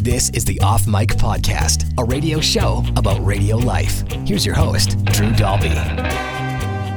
[0.00, 4.08] This is the Off Mic Podcast, a radio show about radio life.
[4.24, 5.70] Here's your host, Drew Dalby.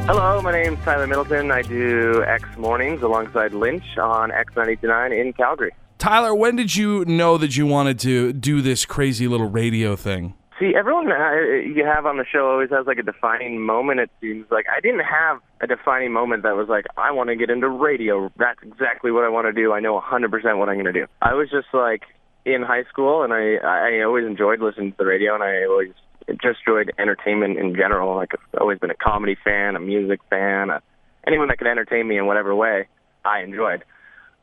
[0.05, 1.49] Hello, my name's Tyler Middleton.
[1.49, 5.71] I do X Mornings alongside Lynch on X929 in Calgary.
[5.97, 10.35] Tyler, when did you know that you wanted to do this crazy little radio thing?
[10.59, 11.33] See, everyone uh,
[11.65, 13.99] you have on the show always has like a defining moment.
[13.99, 17.35] It seems like I didn't have a defining moment that was like, I want to
[17.35, 18.31] get into radio.
[18.37, 19.73] That's exactly what I want to do.
[19.73, 21.07] I know 100% what I'm going to do.
[21.19, 22.03] I was just like
[22.45, 25.93] in high school, and I I always enjoyed listening to the radio, and I always
[26.41, 28.15] just enjoyed entertainment in general.
[28.15, 30.81] Like I've always been a comedy fan, a music fan, a,
[31.25, 32.87] anyone that could entertain me in whatever way,
[33.25, 33.83] I enjoyed.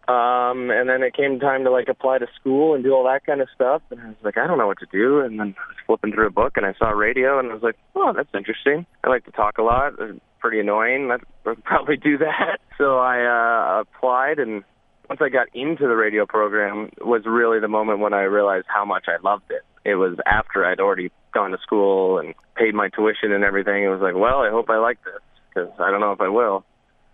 [0.08, 3.26] Um, and then it came time to like apply to school and do all that
[3.26, 3.82] kind of stuff.
[3.90, 5.20] And I was like, I don't know what to do.
[5.20, 7.62] And then I was flipping through a book and I saw radio and I was
[7.62, 8.86] like, oh, that's interesting.
[9.04, 9.92] I like to talk a lot.
[9.98, 11.10] It's pretty annoying.
[11.10, 12.58] I'd probably do that.
[12.78, 14.62] So I uh, applied and
[15.08, 18.84] once I got into the radio program was really the moment when I realized how
[18.84, 19.62] much I loved it.
[19.84, 23.82] It was after I'd already gone to school and paid my tuition and everything.
[23.82, 26.28] It was like, well, I hope I like this because I don't know if I
[26.28, 26.64] will.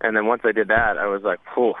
[0.01, 1.73] And then once I did that, I was like, whew,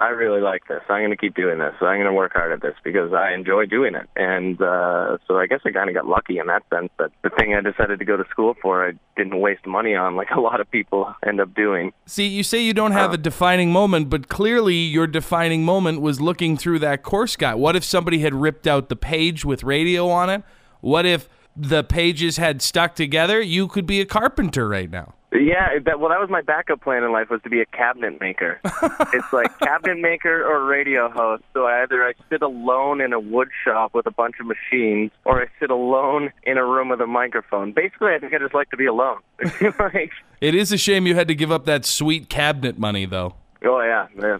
[0.00, 0.80] I really like this.
[0.88, 1.74] I'm going to keep doing this.
[1.80, 4.08] I'm going to work hard at this because I enjoy doing it.
[4.14, 7.30] And uh, so I guess I kind of got lucky in that sense that the
[7.30, 10.40] thing I decided to go to school for, I didn't waste money on like a
[10.40, 11.92] lot of people end up doing.
[12.06, 13.14] See, you say you don't have Uh.
[13.14, 17.56] a defining moment, but clearly your defining moment was looking through that course guide.
[17.56, 20.42] What if somebody had ripped out the page with radio on it?
[20.80, 23.40] What if the pages had stuck together?
[23.40, 25.14] You could be a carpenter right now.
[25.30, 28.18] Yeah, that well, that was my backup plan in life was to be a cabinet
[28.18, 28.60] maker.
[29.12, 31.44] it's like cabinet maker or radio host.
[31.52, 35.42] So either I sit alone in a wood shop with a bunch of machines, or
[35.42, 37.72] I sit alone in a room with a microphone.
[37.72, 39.18] Basically, I think I just like to be alone.
[39.78, 43.34] like, It is a shame you had to give up that sweet cabinet money, though.
[43.64, 44.38] oh yeah, yeah,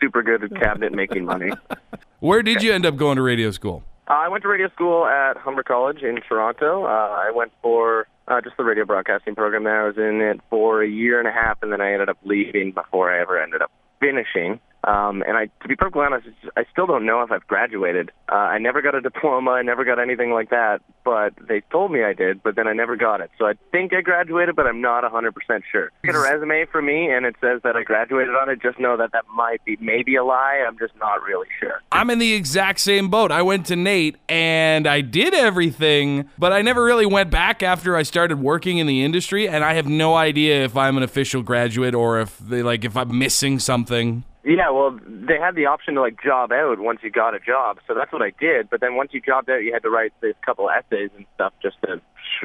[0.00, 1.50] super good at cabinet making money.
[2.20, 3.84] Where did you end up going to radio school?
[4.08, 6.84] Uh, I went to radio school at Humber College in Toronto.
[6.84, 9.84] Uh, I went for uh, just the radio broadcasting program there.
[9.84, 12.18] I was in it for a year and a half, and then I ended up
[12.24, 13.70] leaving before I ever ended up
[14.00, 14.60] finishing.
[14.86, 18.12] Um, and I, to be perfectly honest, I still don't know if I've graduated.
[18.30, 19.50] Uh, I never got a diploma.
[19.50, 20.80] I never got anything like that.
[21.04, 23.30] But they told me I did, but then I never got it.
[23.38, 25.32] So I think I graduated, but I'm not 100%
[25.70, 25.90] sure.
[26.04, 28.62] Get a resume for me, and it says that I graduated on it.
[28.62, 30.64] Just know that that might be maybe a lie.
[30.66, 31.82] I'm just not really sure.
[31.90, 33.32] I'm in the exact same boat.
[33.32, 37.96] I went to NAIT and I did everything, but I never really went back after
[37.96, 39.48] I started working in the industry.
[39.48, 42.96] And I have no idea if I'm an official graduate or if they like if
[42.96, 44.24] I'm missing something.
[44.46, 47.78] Yeah, well, they had the option to like job out once you got a job,
[47.88, 48.70] so that's what I did.
[48.70, 51.52] But then once you jobbed out, you had to write this couple essays and stuff
[51.60, 52.00] just to,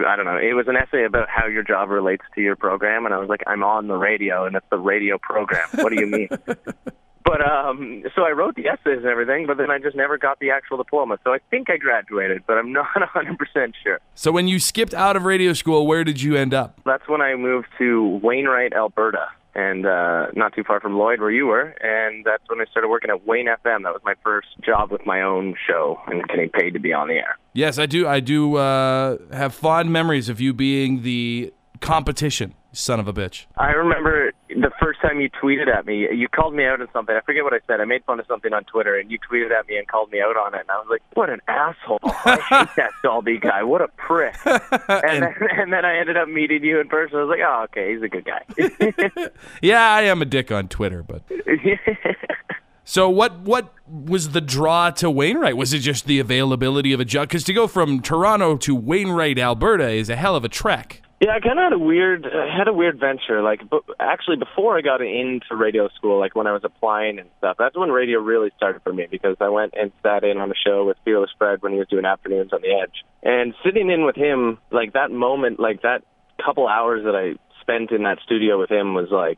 [0.07, 0.37] I don't know.
[0.37, 3.29] It was an essay about how your job relates to your program, and I was
[3.29, 5.67] like, I'm on the radio, and it's the radio program.
[5.75, 6.29] What do you mean?
[7.23, 10.39] but um, so I wrote the essays and everything, but then I just never got
[10.39, 11.19] the actual diploma.
[11.23, 13.99] So I think I graduated, but I'm not 100% sure.
[14.15, 16.81] So when you skipped out of radio school, where did you end up?
[16.83, 21.31] That's when I moved to Wainwright, Alberta, and uh, not too far from Lloyd, where
[21.31, 21.75] you were.
[21.81, 23.83] And that's when I started working at Wayne FM.
[23.83, 27.07] That was my first job with my own show and getting paid to be on
[27.07, 27.37] the air.
[27.53, 28.07] Yes, I do.
[28.07, 33.45] I do uh, have fond memories of you being the competition, son of a bitch.
[33.57, 36.07] I remember the first time you tweeted at me.
[36.13, 37.15] You called me out on something.
[37.15, 37.79] I forget what I said.
[37.81, 40.19] I made fun of something on Twitter, and you tweeted at me and called me
[40.21, 40.61] out on it.
[40.61, 41.99] And I was like, "What an asshole!
[42.03, 43.63] I hate that Dalby guy.
[43.63, 47.17] What a prick!" And then, and then I ended up meeting you in person.
[47.17, 49.29] I was like, "Oh, okay, he's a good guy."
[49.61, 51.23] Yeah, I am a dick on Twitter, but
[52.83, 53.39] so what?
[53.39, 55.57] What was the draw to Wainwright?
[55.57, 57.27] Was it just the availability of a job?
[57.29, 61.01] Because to go from Toronto to Wainwright, Alberta, is a hell of a trek.
[61.21, 63.43] Yeah, I kind of had a weird uh, had a weird venture.
[63.43, 67.29] Like, but actually, before I got into radio school, like when I was applying and
[67.37, 70.49] stuff, that's when radio really started for me because I went and sat in on
[70.49, 73.91] a show with Fearless Fred when he was doing afternoons on the Edge, and sitting
[73.91, 76.01] in with him, like that moment, like that
[76.43, 79.37] couple hours that I spent in that studio with him was like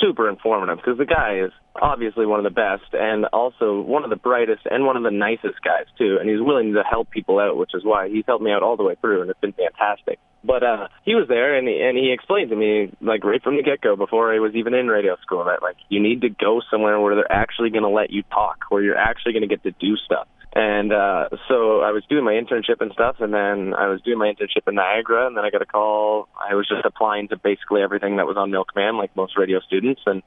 [0.00, 4.10] super informative because the guy is obviously one of the best and also one of
[4.10, 7.38] the brightest and one of the nicest guys too and he's willing to help people
[7.38, 9.52] out which is why he's helped me out all the way through and it's been
[9.52, 13.42] fantastic but uh he was there and he, and he explained to me like right
[13.42, 16.20] from the get go before I was even in radio school that like you need
[16.22, 19.48] to go somewhere where they're actually going to let you talk where you're actually going
[19.48, 20.28] to get to do stuff.
[20.54, 24.18] And uh so I was doing my internship and stuff and then I was doing
[24.18, 26.28] my internship in Niagara and then I got a call.
[26.38, 30.02] I was just applying to basically everything that was on Milkman like most radio students.
[30.06, 30.22] And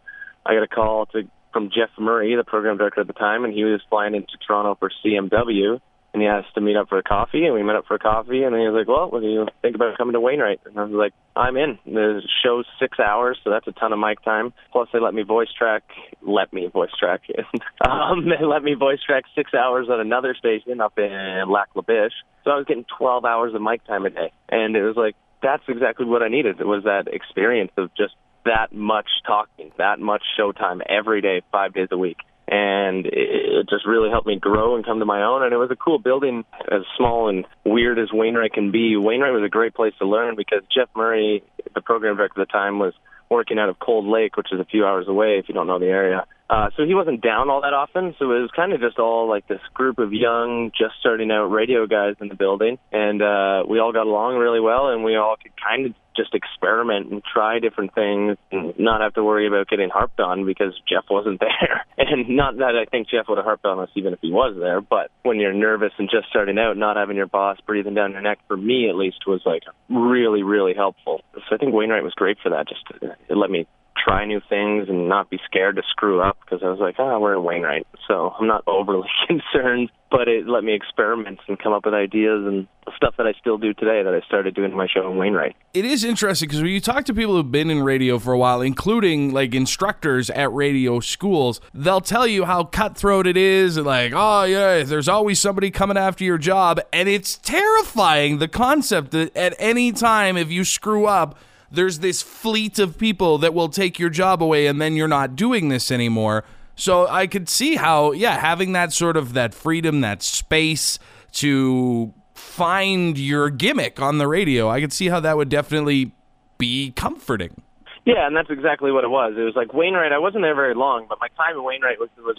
[0.46, 1.24] I got a call to
[1.54, 4.76] from Jeff Murray, the program director at the time, and he was flying into Toronto
[4.76, 5.80] for CMW
[6.18, 8.00] and he asked to meet up for a coffee, and we met up for a
[8.00, 10.80] coffee, and he was like, "Well, what do you think about coming to Wainwright?" And
[10.80, 14.24] I was like, "I'm in." The show's six hours, so that's a ton of mic
[14.24, 14.52] time.
[14.72, 15.84] Plus, they let me voice track,
[16.24, 17.22] let me voice track,
[17.88, 21.84] um, they let me voice track six hours at another station up in Lac La
[21.84, 22.14] Biche.
[22.44, 25.16] So I was getting 12 hours of mic time a day, and it was like
[25.44, 26.60] that's exactly what I needed.
[26.60, 28.16] It was that experience of just
[28.46, 32.18] that much talking, that much showtime every day, five days a week
[32.48, 35.44] and it just really helped me grow and come to my own.
[35.44, 38.96] And it was a cool building, as small and weird as Wainwright can be.
[38.96, 41.44] Wainwright was a great place to learn because Jeff Murray,
[41.76, 42.94] the program director at the time, was
[43.30, 45.80] working out of Cold Lake, which is a few hours away if you don't know
[45.80, 46.26] the area.
[46.50, 48.16] Uh, so he wasn't down all that often.
[48.18, 51.48] So it was kind of just all like this group of young, just starting out
[51.48, 52.78] radio guys in the building.
[52.92, 56.34] And uh, we all got along really well and we all could kind of just
[56.34, 60.74] experiment and try different things and not have to worry about getting harped on because
[60.90, 61.86] Jeff wasn't there.
[61.98, 64.56] And not that I think Jeff would have harped on us even if he was
[64.60, 68.12] there, but when you're nervous and just starting out, not having your boss breathing down
[68.12, 71.22] your neck, for me at least, was like really, really helpful.
[71.34, 72.68] So I think Wainwright was great for that.
[72.68, 73.68] Just uh, it let me
[74.04, 77.20] try new things and not be scared to screw up because I was like, oh,
[77.20, 79.90] we're in Wainwright, so I'm not overly concerned.
[80.10, 82.66] But it let me experiment and come up with ideas and
[82.96, 85.58] stuff that I still do today that I started doing my show in Wainwright.
[85.74, 88.38] It is interesting because when you talk to people who've been in radio for a
[88.38, 93.86] while, including like instructors at radio schools, they'll tell you how cutthroat it is and
[93.86, 96.80] like, oh, yeah, there's always somebody coming after your job.
[96.94, 101.38] And it's terrifying the concept that at any time, if you screw up,
[101.72, 105.36] there's this fleet of people that will take your job away and then you're not
[105.36, 106.44] doing this anymore.
[106.76, 111.00] So I could see how, yeah, having that sort of that freedom, that space
[111.34, 116.12] to find your gimmick on the radio, I could see how that would definitely
[116.58, 117.62] be comforting.
[118.06, 119.34] Yeah, and that's exactly what it was.
[119.36, 120.14] It was like Wainwright.
[120.14, 122.38] I wasn't there very long, but my time at Wainwright was was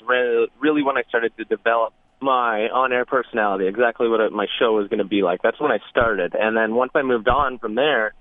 [0.58, 3.66] really when I started to develop my on-air personality.
[3.66, 5.42] Exactly what my show was going to be like.
[5.42, 8.14] That's when I started, and then once I moved on from there,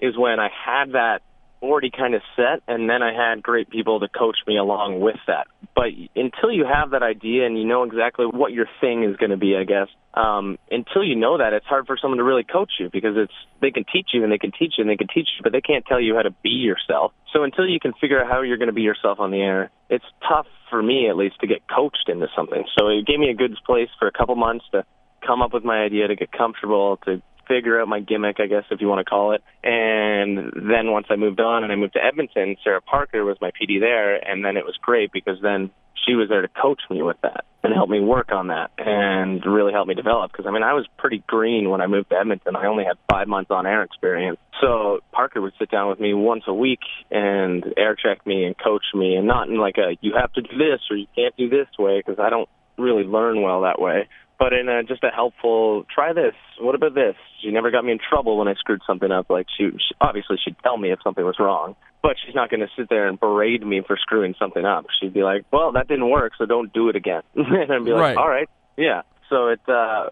[0.00, 1.20] is when I had that
[1.62, 5.16] already kind of set, and then I had great people to coach me along with
[5.26, 5.46] that.
[5.74, 9.30] But until you have that idea and you know exactly what your thing is going
[9.30, 12.44] to be, I guess, um, until you know that, it's hard for someone to really
[12.44, 14.96] coach you because it's they can teach you and they can teach you and they
[14.96, 17.12] can teach you, but they can't tell you how to be yourself.
[17.32, 19.70] So until you can figure out how you're going to be yourself on the air,
[19.88, 22.64] it's tough for me at least to get coached into something.
[22.78, 24.84] So it gave me a good place for a couple months to
[25.26, 28.64] come up with my idea, to get comfortable, to figure out my gimmick, I guess,
[28.70, 29.42] if you want to call it.
[29.64, 33.50] And then once I moved on and I moved to Edmonton, Sarah Parker was my
[33.50, 35.70] PD there, and then it was great because then
[36.06, 39.44] she was there to coach me with that and help me work on that and
[39.44, 40.30] really help me develop.
[40.30, 42.56] Because I mean, I was pretty green when I moved to Edmonton.
[42.56, 44.38] I only had five months on air experience.
[44.60, 46.80] So Parker would sit down with me once a week
[47.10, 50.42] and air check me and coach me, and not in like a you have to
[50.42, 52.48] do this or you can't do this way because I don't
[52.78, 56.34] really learn well that way but in a, just a helpful try this.
[56.60, 57.14] What about this?
[57.42, 59.30] She never got me in trouble when i screwed something up.
[59.30, 62.60] Like she, she obviously she'd tell me if something was wrong but she's not going
[62.60, 64.86] to sit there and berate me for screwing something up.
[65.00, 67.22] She'd be like well that didn't work so don't do it again.
[67.34, 68.16] And i'd be like right.
[68.16, 69.02] all right yeah.
[69.28, 70.10] So it uh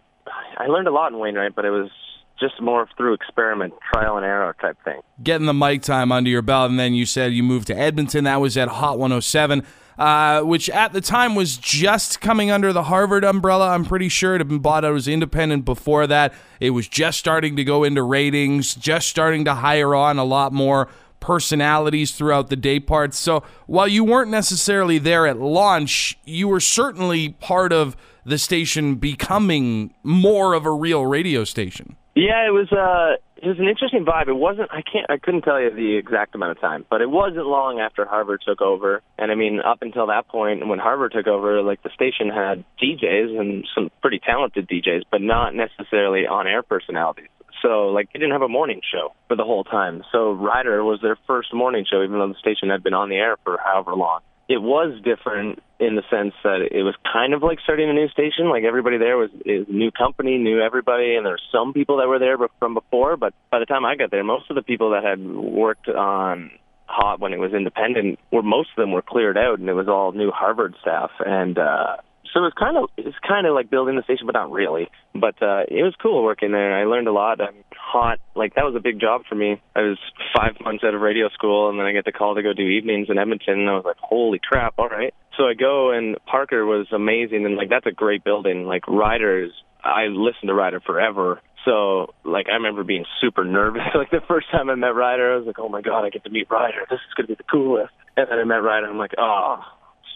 [0.58, 1.90] i learned a lot in wainwright but it was
[2.38, 5.00] just more through experiment, trial and error type thing.
[5.22, 8.24] Getting the mic time under your belt, and then you said you moved to Edmonton.
[8.24, 9.64] That was at Hot 107
[9.98, 13.70] uh, which at the time was just coming under the Harvard umbrella.
[13.70, 16.34] I'm pretty sure it had been bought out as independent before that.
[16.60, 20.52] It was just starting to go into ratings, just starting to hire on a lot
[20.52, 20.88] more
[21.20, 23.18] personalities throughout the day parts.
[23.18, 28.96] So while you weren't necessarily there at launch, you were certainly part of the station
[28.96, 31.96] becoming more of a real radio station.
[32.14, 34.28] Yeah, it was uh it was an interesting vibe.
[34.28, 37.10] It wasn't I can't I couldn't tell you the exact amount of time, but it
[37.10, 39.02] wasn't long after Harvard took over.
[39.18, 42.64] And I mean, up until that point when Harvard took over, like the station had
[42.82, 47.28] DJs and some pretty talented DJs, but not necessarily on-air personalities.
[47.62, 50.02] So like they didn't have a morning show for the whole time.
[50.12, 53.16] So Ryder was their first morning show even though the station had been on the
[53.16, 57.42] air for however long it was different in the sense that it was kind of
[57.42, 58.48] like starting a new station.
[58.48, 62.08] Like everybody there was is new company, knew everybody, and there were some people that
[62.08, 63.16] were there from before.
[63.16, 66.52] But by the time I got there, most of the people that had worked on
[66.88, 69.88] Hot when it was independent were most of them were cleared out, and it was
[69.88, 71.10] all new Harvard staff.
[71.18, 71.96] And uh,
[72.36, 74.88] so it was kind of it's kind of like building the station, but not really.
[75.14, 76.78] But uh, it was cool working there.
[76.78, 77.40] I learned a lot.
[77.40, 78.18] I'm hot.
[78.34, 79.56] Like that was a big job for me.
[79.74, 79.98] I was
[80.36, 82.68] five months out of radio school, and then I get the call to go do
[82.68, 83.60] evenings in Edmonton.
[83.60, 84.74] And I was like, holy crap!
[84.76, 85.14] All right.
[85.38, 88.64] So I go, and Parker was amazing, and like that's a great building.
[88.64, 89.52] Like Ryders,
[89.82, 91.40] I listened to Ryder forever.
[91.64, 93.82] So, like, I remember being super nervous.
[93.96, 96.22] like, the first time I met Ryder, I was like, oh my God, I get
[96.22, 96.86] to meet Ryder.
[96.88, 97.92] This is to be the coolest.
[98.16, 99.62] And then I met Ryder, I'm like, oh,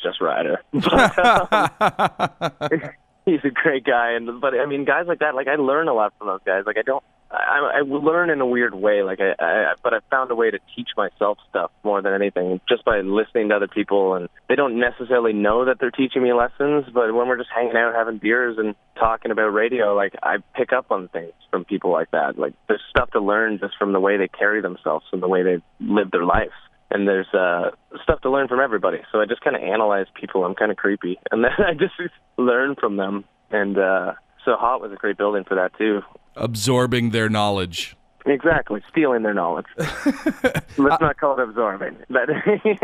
[0.02, 0.62] just Ryder.
[0.72, 2.90] But, um,
[3.24, 5.94] he's a great guy, and but I mean, guys like that, like I learn a
[5.94, 6.64] lot from those guys.
[6.66, 9.02] Like I don't, I, I learn in a weird way.
[9.02, 12.60] Like I, I, but I found a way to teach myself stuff more than anything,
[12.68, 14.14] just by listening to other people.
[14.14, 17.76] And they don't necessarily know that they're teaching me lessons, but when we're just hanging
[17.76, 21.92] out, having beers, and talking about radio, like I pick up on things from people
[21.92, 22.38] like that.
[22.38, 25.42] Like there's stuff to learn just from the way they carry themselves and the way
[25.42, 26.52] they live their lives
[26.90, 27.70] and there's uh
[28.02, 28.98] stuff to learn from everybody.
[29.12, 30.44] So I just kind of analyze people.
[30.44, 31.94] I'm kind of creepy, and then I just
[32.36, 33.24] learn from them.
[33.50, 36.02] And uh so Hot was a great building for that too.
[36.36, 37.96] Absorbing their knowledge.
[38.26, 39.66] Exactly, stealing their knowledge.
[39.78, 41.96] Let's not call it absorbing.
[42.10, 42.28] But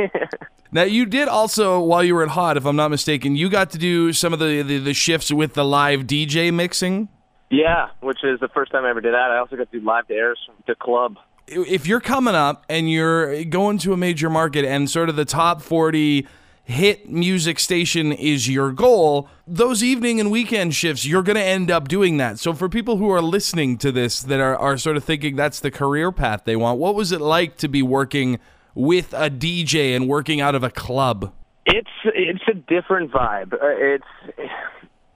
[0.73, 3.71] now you did also, while you were at Hot, if I'm not mistaken, you got
[3.71, 7.09] to do some of the, the, the shifts with the live DJ mixing.
[7.51, 9.31] Yeah, which is the first time I ever did that.
[9.31, 11.17] I also got to do live airs from the club
[11.49, 15.25] if you're coming up and you're going to a major market and sort of the
[15.25, 16.27] top 40
[16.65, 21.71] hit music station is your goal, those evening and weekend shifts, you're going to end
[21.71, 22.39] up doing that.
[22.41, 25.61] So, for people who are listening to this that are, are sort of thinking that's
[25.61, 28.41] the career path they want, what was it like to be working
[28.75, 31.33] with a DJ and working out of a club?
[31.65, 33.53] It's it's a different vibe.
[33.53, 34.05] Uh, it's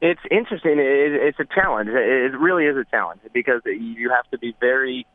[0.00, 0.76] it's interesting.
[0.78, 1.88] It's a challenge.
[1.90, 5.06] It really is a challenge because you have to be very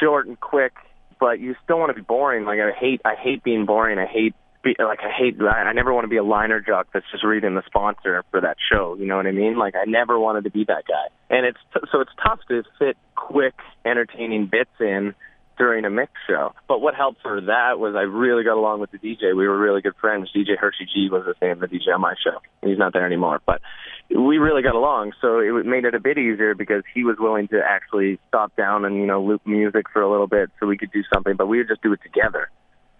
[0.00, 0.72] short and quick,
[1.20, 2.44] but you still want to be boring.
[2.44, 3.98] Like I hate, I hate being boring.
[3.98, 5.40] I hate, be, like I hate.
[5.40, 8.56] I never want to be a liner jock that's just reading the sponsor for that
[8.72, 8.96] show.
[8.98, 9.58] You know what I mean?
[9.58, 11.36] Like I never wanted to be that guy.
[11.36, 11.58] And it's
[11.92, 15.14] so it's tough to fit quick, entertaining bits in
[15.58, 16.54] during a mix show.
[16.68, 19.36] But what helped for that was I really got along with the DJ.
[19.36, 20.30] We were really good friends.
[20.34, 22.38] DJ Hershey G was the name of the DJ on my show.
[22.62, 23.60] He's not there anymore, but
[24.08, 25.12] we really got along.
[25.20, 28.84] So it made it a bit easier because he was willing to actually stop down
[28.84, 31.34] and you know loop music for a little bit so we could do something.
[31.36, 32.48] But we would just do it together,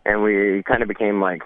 [0.05, 1.43] and we kind of became like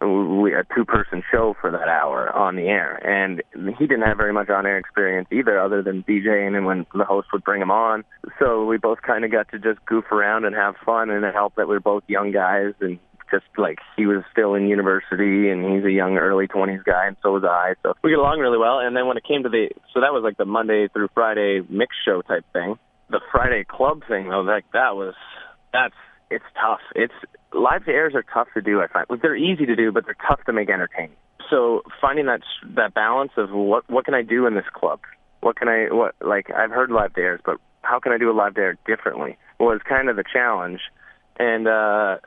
[0.00, 3.42] we, a two-person show for that hour on the air, and
[3.78, 7.28] he didn't have very much on-air experience either, other than DJing and when the host
[7.32, 8.04] would bring him on.
[8.38, 11.34] So we both kind of got to just goof around and have fun, and it
[11.34, 12.98] helped that we are both young guys and
[13.30, 17.16] just like he was still in university and he's a young early 20s guy and
[17.22, 17.74] so was I.
[17.82, 18.78] So we get along really well.
[18.78, 21.60] And then when it came to the so that was like the Monday through Friday
[21.68, 22.76] mix show type thing.
[23.10, 25.14] The Friday club thing though, like that was
[25.72, 25.94] that's
[26.30, 26.80] it's tough.
[26.94, 27.14] It's
[27.52, 28.80] live airs are tough to do.
[28.80, 31.16] I find like, they're easy to do, but they're tough to make entertaining.
[31.50, 32.40] So finding that
[32.74, 35.00] that balance of what what can I do in this club?
[35.40, 38.34] What can I what like I've heard live airs, but how can I do a
[38.34, 39.38] live air differently?
[39.60, 40.80] Was kind of the challenge,
[41.38, 42.18] and uh,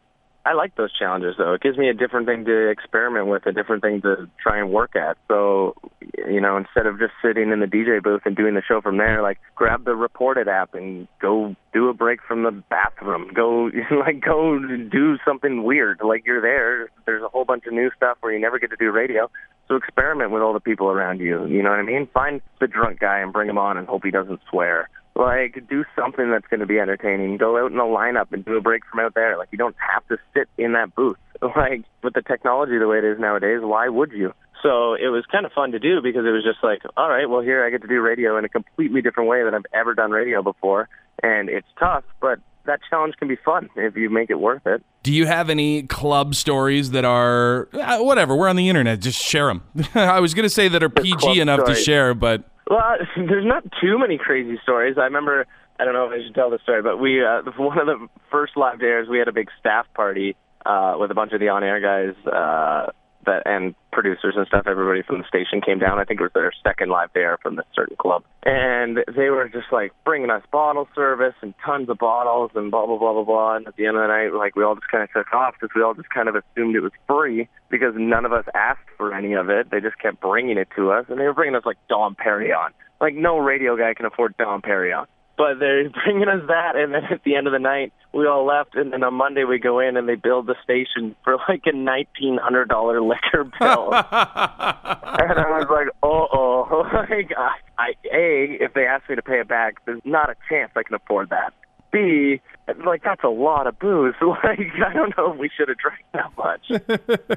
[0.46, 1.53] I like those challenges though.
[1.53, 4.72] It gives me a different thing to experiment with, a different thing to try and
[4.72, 5.17] work at.
[5.27, 8.81] So, you know, instead of just sitting in the DJ booth and doing the show
[8.81, 13.31] from there, like grab the Report-IT app and go do a break from the bathroom.
[13.34, 16.00] Go like go do something weird.
[16.03, 16.89] Like you're there.
[17.05, 19.29] There's a whole bunch of new stuff where you never get to do radio.
[19.67, 21.46] So experiment with all the people around you.
[21.46, 22.08] You know what I mean?
[22.13, 25.83] Find the drunk guy and bring him on and hope he doesn't swear like do
[25.95, 27.38] something that's going to be entertaining.
[27.38, 29.38] Go out in the lineup and do a break from out there.
[29.38, 31.17] Like you don't have to sit in that booth.
[31.55, 34.33] Like with the technology the way it is nowadays, why would you?
[34.61, 37.29] So it was kind of fun to do because it was just like, all right,
[37.29, 39.93] well here I get to do radio in a completely different way than I've ever
[39.93, 40.89] done radio before,
[41.23, 44.83] and it's tough, but that challenge can be fun if you make it worth it.
[45.01, 48.35] Do you have any club stories that are uh, whatever?
[48.35, 49.63] We're on the internet, just share them.
[49.95, 51.77] I was going to say that are PG enough stories.
[51.77, 54.95] to share, but well, there's not too many crazy stories.
[54.97, 55.45] I remember,
[55.79, 58.07] I don't know if I should tell the story, but we, uh, one of the
[58.31, 60.35] first live days, we had a big staff party
[60.65, 62.91] uh, with a bunch of the on-air guys uh,
[63.29, 64.65] that and producers and stuff.
[64.65, 66.00] Everybody from the station came down.
[66.00, 69.48] I think it was their second live there from this certain club, and they were
[69.50, 73.24] just like bringing us bottle service and tons of bottles and blah blah blah blah
[73.24, 73.55] blah.
[73.55, 75.53] And at the end of the night, like we all just kind of took off
[75.59, 78.89] because we all just kind of assumed it was free because none of us asked
[78.98, 79.69] for any of it.
[79.69, 82.71] They just kept bringing it to us, and they were bringing us like Dom Perignon.
[83.00, 85.05] Like no radio guy can afford Dom Perignon
[85.39, 88.46] but they're bringing us that, and then at the end of the night, we all
[88.46, 91.63] left, and then on Monday we go in and they billed the station for like
[91.65, 97.93] a nineteen hundred dollar liquor bill, and I was like, oh, oh, like I, I,
[98.13, 100.96] a if they ask me to pay it back, there's not a chance I can
[100.96, 101.53] afford that.
[101.91, 102.39] B,
[102.86, 104.13] like that's a lot of booze.
[104.22, 106.67] Like I don't know if we should have drank that much,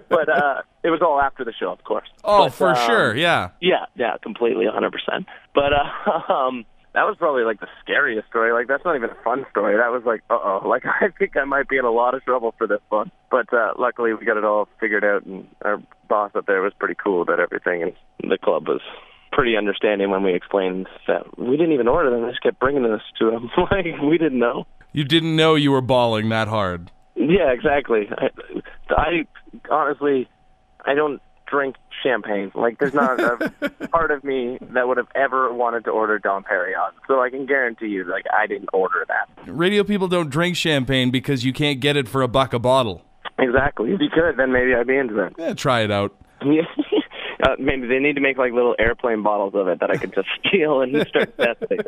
[0.09, 2.09] but uh it was all after the show, of course.
[2.25, 5.27] Oh, but, for um, sure, yeah, yeah, yeah, completely, hundred percent.
[5.55, 8.53] But uh, um that was probably like the scariest story.
[8.53, 9.77] Like that's not even a fun story.
[9.77, 12.25] That was like, uh oh, like I think I might be in a lot of
[12.25, 13.11] trouble for this one.
[13.31, 16.73] But uh, luckily we got it all figured out, and our boss up there was
[16.79, 17.93] pretty cool about everything, and
[18.31, 18.81] the club was
[19.33, 22.23] pretty understanding when we explained that we didn't even order them.
[22.23, 23.51] They just kept bringing this to them.
[23.71, 24.67] like we didn't know.
[24.93, 26.91] You didn't know you were balling that hard.
[27.15, 28.09] Yeah, exactly.
[28.11, 28.29] I,
[28.91, 29.25] I
[29.71, 30.29] honestly,
[30.85, 31.21] I don't
[31.53, 32.51] drink champagne.
[32.55, 36.43] Like, there's not a part of me that would have ever wanted to order Dom
[36.43, 36.93] Perignon.
[37.07, 39.29] So I can guarantee you, like, I didn't order that.
[39.47, 43.05] Radio people don't drink champagne because you can't get it for a buck a bottle.
[43.39, 43.93] Exactly.
[43.93, 45.35] If you could, then maybe I'd be into it.
[45.39, 46.17] Yeah, try it out.
[46.43, 50.15] uh, maybe they need to make like little airplane bottles of it that I could
[50.15, 51.79] just steal and start testing.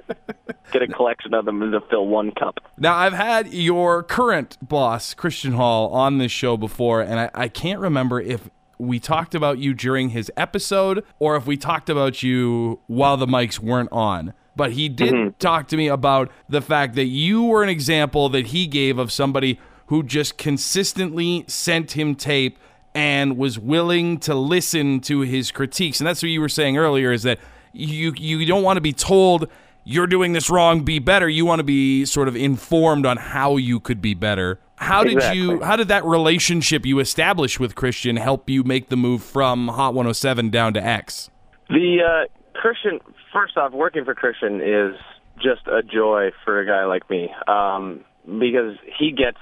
[0.73, 2.61] Get a collection of them to fill one cup.
[2.79, 7.49] Now, I've had your current boss, Christian Hall, on this show before, and I, I
[7.49, 12.23] can't remember if we talked about you during his episode or if we talked about
[12.23, 14.35] you while the mics weren't on.
[14.57, 15.37] But he did mm-hmm.
[15.39, 19.11] talk to me about the fact that you were an example that he gave of
[19.11, 22.59] somebody who just consistently sent him tape
[22.95, 26.01] and was willing to listen to his critiques.
[26.01, 27.41] And that's what you were saying earlier is that
[27.73, 29.49] you you don't want to be told
[29.85, 31.29] you're doing this wrong, be better.
[31.29, 34.59] You want to be sort of informed on how you could be better.
[34.77, 38.97] How did you how did that relationship you established with Christian help you make the
[38.97, 41.31] move from Hot 107 down to X?
[41.69, 43.01] The uh, Christian,
[43.33, 44.97] first off, working for Christian is
[45.37, 49.39] just a joy for a guy like me um, because he gets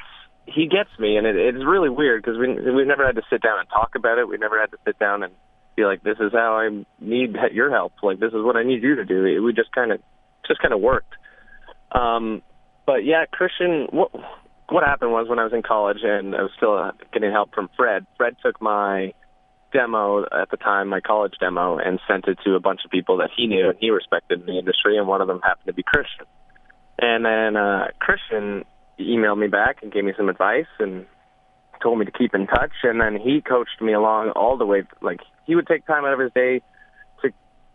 [0.46, 3.42] he gets me, and it, it's really weird because we we've never had to sit
[3.42, 4.28] down and talk about it.
[4.28, 5.32] We've never had to sit down and
[5.76, 7.94] be like, "This is how I need your help.
[8.02, 10.00] Like this is what I need you to do." It, we just kind of
[10.46, 11.14] just kind of worked.
[11.92, 12.42] Um,
[12.86, 14.10] but yeah, Christian, what
[14.72, 17.54] what happened was when I was in college and I was still uh, getting help
[17.54, 18.06] from Fred.
[18.16, 19.12] Fred took my
[19.72, 23.18] demo at the time, my college demo, and sent it to a bunch of people
[23.18, 25.72] that he knew and he respected in the industry, and one of them happened to
[25.72, 26.26] be Christian.
[26.98, 28.64] And then uh, Christian
[29.00, 31.06] emailed me back and gave me some advice and
[31.82, 32.72] told me to keep in touch.
[32.82, 34.84] And then he coached me along all the way.
[35.00, 36.60] Like he would take time out of his day
[37.22, 37.30] to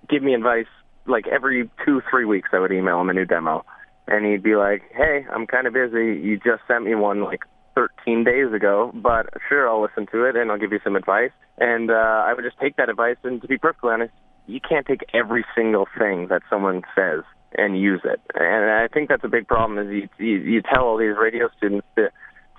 [0.09, 0.67] give me advice.
[1.05, 3.65] Like every two, three weeks, I would email him a new demo,
[4.07, 6.19] and he'd be like, "Hey, I'm kind of busy.
[6.21, 7.43] You just sent me one like
[7.75, 11.31] 13 days ago, but sure, I'll listen to it and I'll give you some advice.
[11.59, 11.93] And uh,
[12.25, 13.17] I would just take that advice.
[13.23, 14.13] And to be perfectly honest,
[14.47, 17.23] you can't take every single thing that someone says
[17.55, 18.19] and use it.
[18.33, 19.77] And I think that's a big problem.
[19.77, 22.09] Is you you, you tell all these radio students to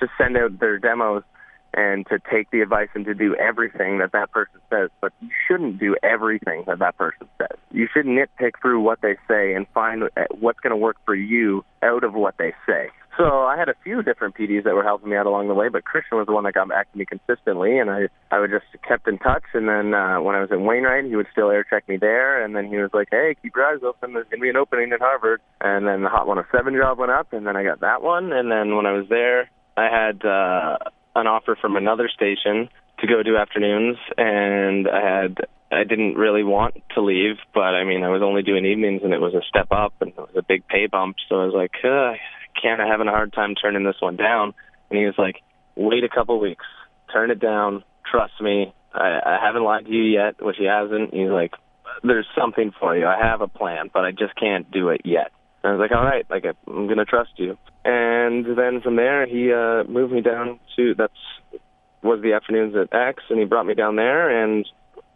[0.00, 1.24] to send out their demos
[1.74, 5.28] and to take the advice and to do everything that that person says, but you
[5.46, 7.56] shouldn't do everything that that person says.
[7.70, 10.04] You should nitpick through what they say and find
[10.38, 12.88] what's going to work for you out of what they say.
[13.18, 15.68] So I had a few different PDs that were helping me out along the way,
[15.68, 18.50] but Christian was the one that got back to me consistently, and I I would
[18.50, 19.42] just kept in touch.
[19.54, 22.44] And then uh, when I was in Wainwright, he would still air check me there,
[22.44, 24.12] and then he was like, "Hey, keep your eyes open.
[24.12, 27.32] There's gonna be an opening at Harvard." And then the Hot 107 job went up,
[27.32, 28.32] and then I got that one.
[28.32, 30.78] And then when I was there, I had uh,
[31.20, 32.68] an offer from another station
[33.00, 35.36] to go do afternoons, and I had
[35.70, 39.12] I didn't really want to leave, but I mean I was only doing evenings, and
[39.12, 41.16] it was a step up, and it was a big pay bump.
[41.28, 42.18] So I was like, uh, I
[42.60, 42.80] can't.
[42.80, 44.54] I'm having a hard time turning this one down.
[44.90, 45.36] And he was like,
[45.76, 46.64] wait a couple weeks,
[47.12, 47.84] turn it down.
[48.10, 51.12] Trust me, I, I haven't lied to you yet, which he hasn't.
[51.12, 51.52] He's like,
[52.02, 53.06] there's something for you.
[53.06, 55.32] I have a plan, but I just can't do it yet.
[55.62, 57.56] And I was like, all right, like I'm gonna trust you.
[57.84, 61.12] And then from there, he uh, moved me down to that's
[62.02, 64.66] was the afternoons at X, and he brought me down there, and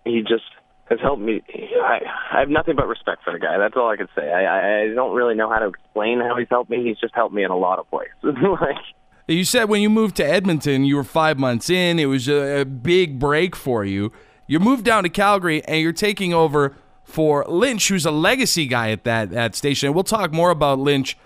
[0.04, 0.44] he just
[0.86, 1.42] has helped me.
[1.82, 2.00] I,
[2.32, 3.56] I have nothing but respect for the guy.
[3.58, 4.30] That's all I can say.
[4.30, 6.84] I, I, I don't really know how to explain how he's helped me.
[6.84, 8.08] He's just helped me in a lot of ways.
[8.22, 8.76] like,
[9.28, 11.98] You said when you moved to Edmonton, you were five months in.
[11.98, 14.12] It was a, a big break for you.
[14.46, 18.90] You moved down to Calgary, and you're taking over for Lynch, who's a legacy guy
[18.90, 19.88] at that that station.
[19.88, 21.16] And we'll talk more about Lynch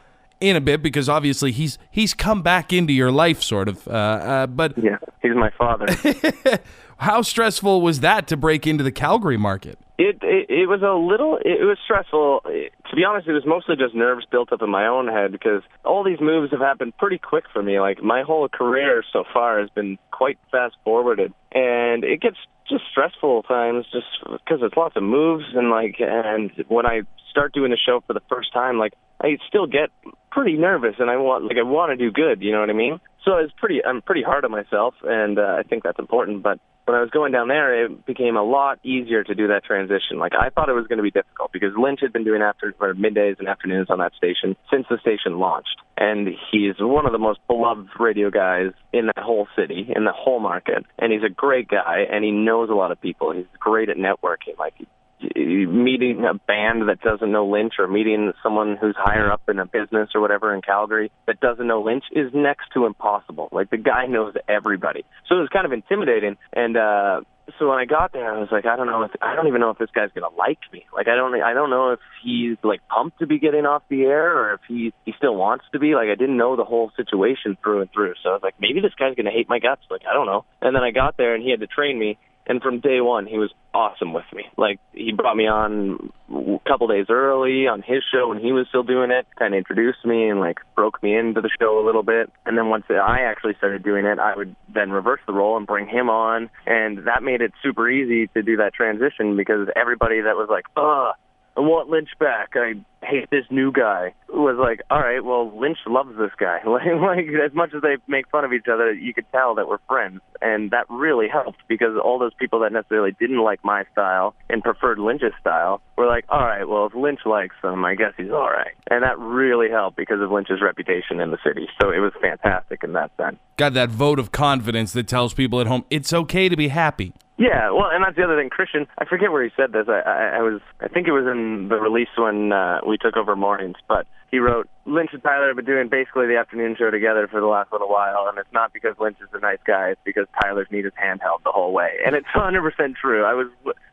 [0.41, 3.87] in a bit because obviously he's he's come back into your life, sort of.
[3.89, 5.87] Uh, uh, but yeah, he's my father.
[6.99, 9.79] how stressful was that to break into the Calgary market?
[9.99, 12.41] It, it it was a little it was stressful.
[12.45, 15.63] To be honest, it was mostly just nerves built up in my own head because
[15.85, 17.81] all these moves have happened pretty quick for me.
[17.81, 22.37] Like my whole career so far has been quite fast forwarded, and it gets
[22.69, 27.53] just stressful times just because it's lots of moves and like and when I start
[27.53, 29.91] doing the show for the first time, like I still get
[30.31, 32.43] pretty nervous and I want like I want to do good.
[32.43, 33.01] You know what I mean?
[33.25, 36.61] So it's pretty I'm pretty hard on myself, and uh, I think that's important, but
[36.87, 40.19] when I was going down there, it became a lot easier to do that transition.
[40.19, 42.73] Like I thought it was going to be difficult because Lynch had been doing after
[42.79, 47.13] or middays and afternoons on that station since the station launched, and he's one of
[47.13, 51.25] the most beloved radio guys in the whole city, in the whole market, and he's
[51.25, 53.33] a great guy, and he knows a lot of people.
[53.33, 54.57] He's great at networking.
[54.57, 54.75] Like
[55.21, 59.67] meeting a band that doesn't know Lynch or meeting someone who's higher up in a
[59.67, 63.49] business or whatever in Calgary that doesn't know Lynch is next to impossible.
[63.51, 65.05] Like the guy knows everybody.
[65.29, 67.21] So it was kind of intimidating and uh
[67.59, 69.61] so when I got there I was like I don't know if I don't even
[69.61, 70.85] know if this guy's going to like me.
[70.95, 74.03] Like I don't I don't know if he's like pumped to be getting off the
[74.03, 75.95] air or if he he still wants to be.
[75.95, 78.15] Like I didn't know the whole situation through and through.
[78.23, 79.83] So I was like maybe this guy's going to hate my guts.
[79.91, 80.45] Like I don't know.
[80.61, 83.27] And then I got there and he had to train me And from day one,
[83.27, 84.45] he was awesome with me.
[84.57, 88.67] Like he brought me on a couple days early on his show when he was
[88.69, 91.85] still doing it, kind of introduced me and like broke me into the show a
[91.85, 92.31] little bit.
[92.45, 95.67] And then once I actually started doing it, I would then reverse the role and
[95.67, 100.21] bring him on, and that made it super easy to do that transition because everybody
[100.21, 101.15] that was like, "Ugh,
[101.57, 102.51] I want Lynch back.
[102.55, 104.13] I hate this new guy.
[104.27, 106.59] Who was like, all right, well, Lynch loves this guy.
[106.67, 109.67] like, like as much as they make fun of each other, you could tell that
[109.67, 113.85] we're friends, and that really helped because all those people that necessarily didn't like my
[113.93, 117.95] style and preferred Lynch's style were like, all right, well, if Lynch likes him, I
[117.95, 121.69] guess he's all right, and that really helped because of Lynch's reputation in the city.
[121.81, 123.37] So it was fantastic in that sense.
[123.57, 127.15] Got that vote of confidence that tells people at home it's okay to be happy.
[127.39, 128.49] Yeah, well, and that's the other thing.
[128.49, 129.87] Christian, I forget where he said this.
[129.89, 133.17] I, I, I was, I think it was in the release when uh, we took
[133.17, 136.91] over mornings, but he wrote, Lynch and Tyler have been doing basically the afternoon show
[136.91, 139.91] together for the last little while, and it's not because Lynch is a nice guy,
[139.91, 141.99] it's because Tyler's need his handheld the whole way.
[142.05, 143.25] And it's 100% true.
[143.25, 143.49] I was,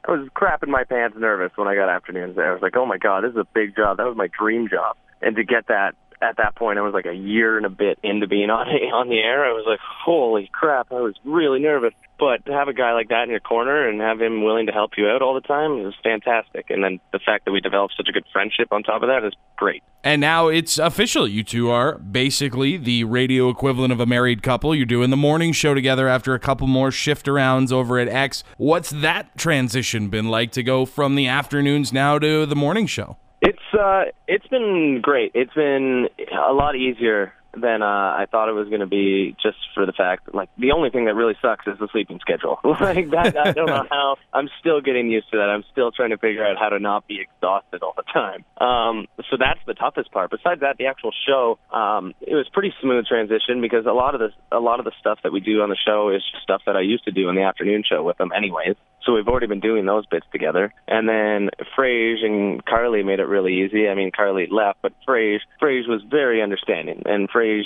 [0.07, 2.49] I was crapping my pants nervous when I got afternoons there.
[2.49, 3.97] I was like, oh my god, this is a big job.
[3.97, 4.95] That was my dream job.
[5.21, 7.99] And to get that at that point, I was like a year and a bit
[8.03, 9.45] into being on on the air.
[9.45, 10.91] I was like, holy crap!
[10.91, 11.93] I was really nervous.
[12.19, 14.71] But to have a guy like that in your corner and have him willing to
[14.71, 16.69] help you out all the time is fantastic.
[16.69, 19.25] And then the fact that we developed such a good friendship on top of that
[19.25, 19.83] is great.
[20.03, 21.27] And now it's official.
[21.27, 24.75] You two are basically the radio equivalent of a married couple.
[24.75, 28.43] You're doing the morning show together after a couple more shift arounds over at X.
[28.57, 33.17] What's that transition been like to go from the afternoons now to the morning show?
[33.43, 35.31] It's uh, it's been great.
[35.35, 39.57] It's been a lot easier than uh, I thought it was going to be, just
[39.75, 42.57] for the fact that, like, the only thing that really sucks is the sleeping schedule.
[42.63, 44.15] like that, I don't know how.
[44.33, 45.49] I'm still getting used to that.
[45.49, 48.43] I'm still trying to figure out how to not be exhausted all the time.
[48.57, 50.31] Um, so that's the toughest part.
[50.31, 54.21] Besides that, the actual show, um, it was pretty smooth transition because a lot of
[54.21, 56.75] the a lot of the stuff that we do on the show is stuff that
[56.75, 58.75] I used to do in the afternoon show with them, anyways.
[59.05, 60.73] So we've already been doing those bits together.
[60.87, 63.87] And then Frage and Carly made it really easy.
[63.87, 67.03] I mean, Carly left, but Frage, Frage was very understanding.
[67.05, 67.65] And Frage,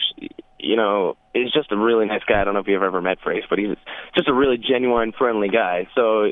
[0.60, 2.42] you know, is just a really nice guy.
[2.42, 3.76] I don't know if you've ever met Frage, but he's
[4.16, 5.88] just a really genuine, friendly guy.
[5.96, 6.32] So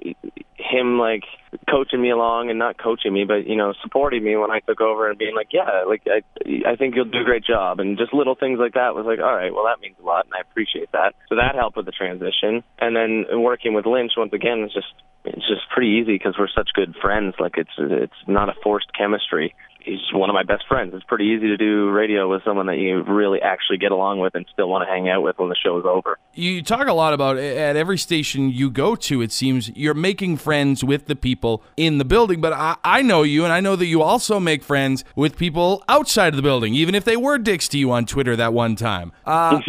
[0.56, 1.24] him, like,
[1.70, 4.82] coaching me along and not coaching me, but, you know, supporting me when I took
[4.82, 6.22] over and being like, yeah, like, I,
[6.68, 7.80] I think you'll do a great job.
[7.80, 10.26] And just little things like that was like, all right, well, that means a lot,
[10.26, 11.14] and I appreciate that.
[11.30, 12.64] So that helped with the transition.
[12.80, 14.88] And then working with Lynch, once again, is just
[15.26, 17.34] it's just pretty easy because we're such good friends.
[17.40, 20.94] Like it's it's not a forced chemistry he's one of my best friends.
[20.94, 24.36] It's pretty easy to do radio with someone that you really actually get along with
[24.36, 26.18] and still want to hang out with when the show is over.
[26.34, 30.38] You talk a lot about at every station you go to, it seems you're making
[30.38, 32.42] friends with the people in the building.
[32.42, 35.84] But I, I know you, and I know that you also make friends with people
[35.88, 38.76] outside of the building, even if they were dicks to you on Twitter that one
[38.76, 39.12] time.
[39.36, 39.60] Uh,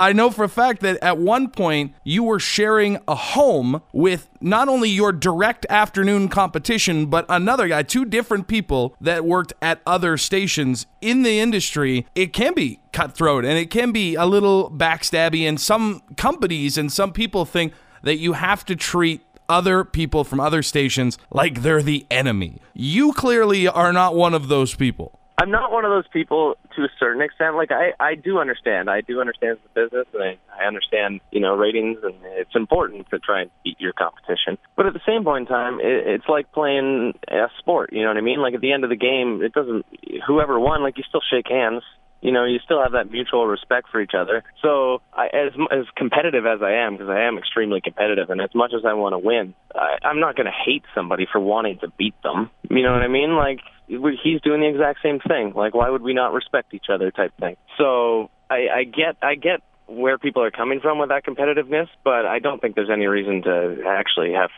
[0.00, 4.28] I know for a fact that at one point you were sharing a home with
[4.40, 9.80] not only your direct afternoon competition, but another guy, two different people that worked at
[9.86, 14.70] other stations in the industry, it can be cutthroat and it can be a little
[14.70, 15.48] backstabby.
[15.48, 20.40] And some companies and some people think that you have to treat other people from
[20.40, 22.60] other stations like they're the enemy.
[22.72, 25.18] You clearly are not one of those people.
[25.36, 27.56] I'm not one of those people to a certain extent.
[27.56, 28.88] Like I, I do understand.
[28.88, 33.10] I do understand the business, and I, I understand, you know, ratings, and it's important
[33.10, 34.58] to try and beat your competition.
[34.76, 37.92] But at the same point in time, it, it's like playing a sport.
[37.92, 38.40] You know what I mean?
[38.40, 39.84] Like at the end of the game, it doesn't.
[40.26, 41.82] Whoever won, like you still shake hands
[42.24, 44.42] you know, you still have that mutual respect for each other.
[44.62, 48.48] So, I, as as competitive as I am, because I am extremely competitive, and as
[48.54, 51.78] much as I want to win, I, I'm not going to hate somebody for wanting
[51.80, 52.50] to beat them.
[52.70, 53.36] You know what I mean?
[53.36, 55.52] Like he's doing the exact same thing.
[55.54, 57.10] Like, why would we not respect each other?
[57.10, 57.56] Type thing.
[57.76, 62.24] So, I, I get, I get where people are coming from with that competitiveness, but
[62.24, 64.48] I don't think there's any reason to actually have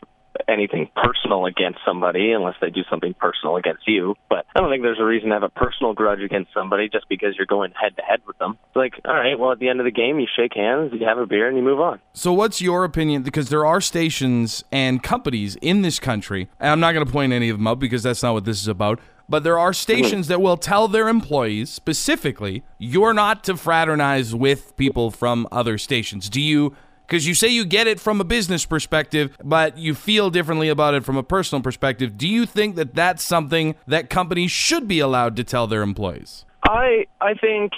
[0.48, 4.14] anything personal against somebody unless they do something personal against you.
[4.28, 7.08] But I don't think there's a reason to have a personal grudge against somebody just
[7.08, 8.58] because you're going head to head with them.
[8.68, 11.06] It's like, all right, well, at the end of the game, you shake hands, you
[11.06, 12.00] have a beer, and you move on.
[12.12, 13.22] So, what's your opinion?
[13.22, 17.32] Because there are stations and companies in this country, and I'm not going to point
[17.32, 19.00] any of them out because that's not what this is about.
[19.28, 24.76] But there are stations that will tell their employees specifically, you're not to fraternize with
[24.76, 26.28] people from other stations.
[26.28, 30.30] Do you because you say you get it from a business perspective, but you feel
[30.30, 32.18] differently about it from a personal perspective.
[32.18, 36.44] Do you think that that's something that companies should be allowed to tell their employees?
[36.64, 37.72] I I think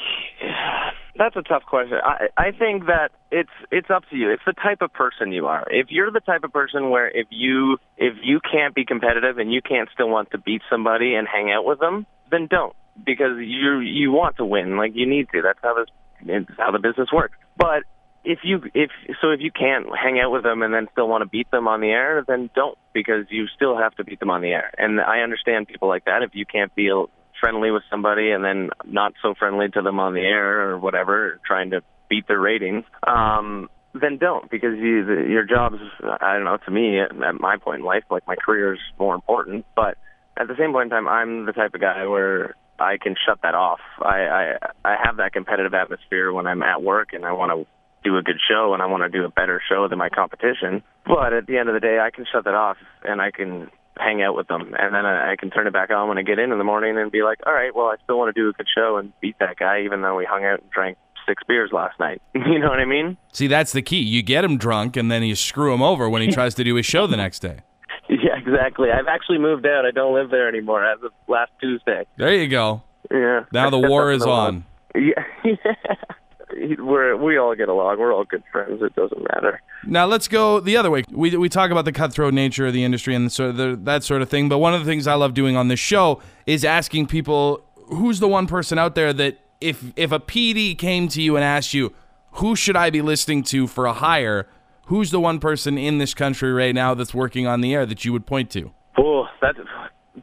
[1.17, 1.99] that's a tough question.
[2.03, 4.31] I I think that it's it's up to you.
[4.31, 5.67] It's the type of person you are.
[5.71, 9.53] If you're the type of person where if you if you can't be competitive and
[9.53, 13.39] you can't still want to beat somebody and hang out with them, then don't because
[13.39, 14.77] you you want to win.
[14.77, 15.43] Like you need to.
[15.43, 15.89] That's how this
[16.25, 17.37] it's how the business works.
[17.57, 17.85] But
[18.25, 21.23] if you if so if you can't hang out with them and then still want
[21.23, 24.31] to beat them on the air, then don't because you still have to beat them
[24.31, 24.71] on the air.
[24.77, 26.23] And I understand people like that.
[26.23, 30.15] If you can't feel friendly with somebody and then not so friendly to them on
[30.15, 35.27] the air or whatever, trying to beat their ratings, um, then don't because you the,
[35.29, 38.37] your job's I don't know to me at, at my point in life like my
[38.37, 39.97] career is more important, but
[40.37, 43.41] at the same point in time I'm the type of guy where I can shut
[43.43, 43.81] that off.
[44.01, 47.67] I I, I have that competitive atmosphere when I'm at work and I want to
[48.05, 50.83] do a good show and I want to do a better show than my competition.
[51.07, 53.71] But at the end of the day, I can shut that off and I can
[53.99, 56.23] hang out with them, and then I, I can turn it back on when I
[56.23, 58.41] get in in the morning and be like, all right, well, I still want to
[58.41, 60.97] do a good show and beat that guy, even though we hung out and drank
[61.27, 62.23] six beers last night.
[62.35, 63.17] you know what I mean?
[63.33, 63.99] See, that's the key.
[64.01, 66.77] You get him drunk, and then you screw him over when he tries to do
[66.77, 67.59] his show the next day.
[68.11, 68.91] Yeah, exactly.
[68.91, 69.85] I've actually moved out.
[69.85, 72.07] I don't live there anymore as of last Tuesday.
[72.17, 72.83] There you go.
[73.11, 73.45] Yeah.
[73.53, 74.65] Now the war is on.
[74.95, 75.23] Yeah.
[76.79, 77.99] We're we all get along.
[77.99, 78.83] We're all good friends.
[78.83, 79.61] It doesn't matter.
[79.85, 81.05] Now let's go the other way.
[81.11, 84.05] We, we talk about the cutthroat nature of the industry and sort of the, that
[84.05, 84.49] sort of thing.
[84.49, 88.21] But one of the things I love doing on this show is asking people who's
[88.21, 91.75] the one person out there that if if a PD came to you and asked
[91.75, 91.93] you
[92.33, 94.49] who should I be listening to for a hire,
[94.87, 98.05] who's the one person in this country right now that's working on the air that
[98.05, 98.73] you would point to?
[98.97, 99.55] Oh, that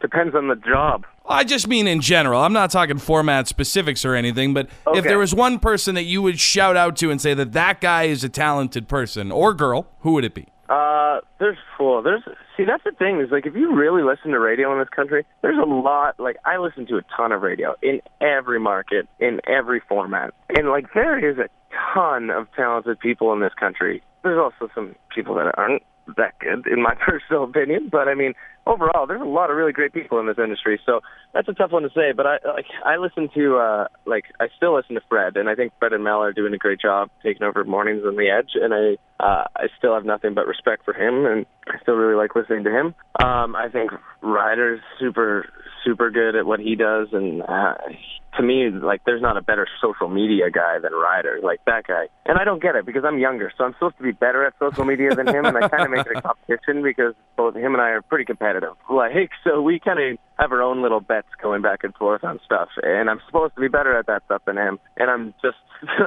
[0.01, 1.05] depends on the job.
[1.27, 2.41] I just mean in general.
[2.41, 6.21] I'm not talking format specifics or anything, but if there was one person that you
[6.21, 9.87] would shout out to and say that that guy is a talented person or girl,
[10.01, 10.47] who would it be?
[10.69, 12.23] Uh, there's well, there's
[12.57, 15.25] see that's the thing is like if you really listen to radio in this country,
[15.41, 16.19] there's a lot.
[16.19, 20.69] Like I listen to a ton of radio in every market, in every format, and
[20.69, 21.49] like there is a
[21.93, 24.01] ton of talented people in this country.
[24.23, 25.83] There's also some people that aren't
[26.17, 27.89] that good, in my personal opinion.
[27.91, 28.33] But I mean,
[28.65, 30.79] overall, there's a lot of really great people in this industry.
[30.85, 31.01] So
[31.33, 32.11] that's a tough one to say.
[32.15, 35.55] But I like I listen to uh like I still listen to Fred, and I
[35.55, 38.51] think Fred and Mel are doing a great job taking over mornings on the edge,
[38.55, 42.15] and I uh I still have nothing but respect for him, and I still really
[42.15, 42.95] like listening to him.
[43.23, 45.45] Um, I think Ryder's super
[45.85, 47.75] super good at what he does, and uh,
[48.37, 52.07] to me, like there's not a better social media guy than Ryder, like that guy.
[52.25, 54.53] And I don't get it because I'm younger, so I'm supposed to be better at
[54.59, 57.73] social media than him, and I kind of make it a competition because both him
[57.73, 58.54] and I are pretty competitive.
[58.89, 62.39] Like, so we kind of have our own little bets going back and forth on
[62.45, 65.57] stuff, and I'm supposed to be better at that stuff than him, and I'm just.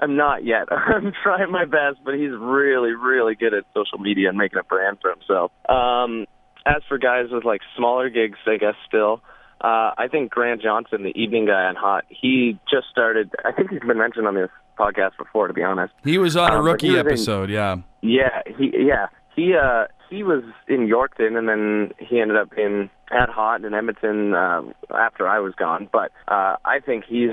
[0.00, 0.64] I'm not yet.
[0.72, 4.64] I'm trying my best, but he's really, really good at social media and making a
[4.64, 5.52] brand for himself.
[5.68, 6.26] Um,
[6.66, 9.20] as for guys with like smaller gigs, I guess still,
[9.60, 13.30] uh, I think Grant Johnson, the evening guy on Hot, he just started.
[13.44, 15.94] I think he's been mentioned on this podcast before, to be honest.
[16.02, 17.76] He was on a Um, rookie was in- episode, yeah.
[18.02, 22.90] Yeah, he yeah he uh he was in Yorkton and then he ended up in
[23.10, 24.62] at Hot in Edmonton uh,
[24.94, 25.88] after I was gone.
[25.92, 27.30] But uh, I think he's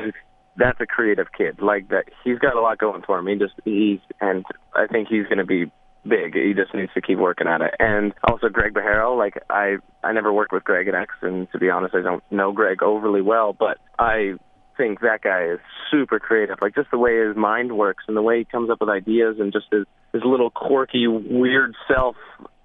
[0.57, 1.61] that's a creative kid.
[1.61, 3.27] Like that, he's got a lot going for him.
[3.27, 5.71] He just he's and I think he's going to be
[6.07, 6.35] big.
[6.35, 7.73] He just needs to keep working at it.
[7.79, 11.59] And also Greg Beharo, like I I never worked with Greg at X, and to
[11.59, 14.35] be honest, I don't know Greg overly well, but I
[14.77, 15.59] think that guy is
[15.91, 16.57] super creative.
[16.61, 19.37] Like just the way his mind works and the way he comes up with ideas
[19.39, 22.15] and just his his little quirky, weird self.